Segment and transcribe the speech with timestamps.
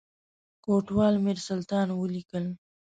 [0.65, 2.45] کوټوال میرسلطان ولیکل.